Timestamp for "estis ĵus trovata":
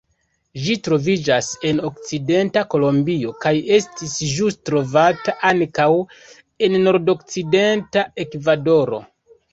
3.77-5.37